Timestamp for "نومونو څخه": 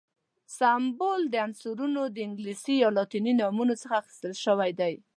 3.41-3.93